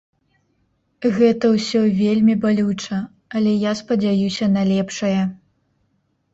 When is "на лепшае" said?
4.59-5.15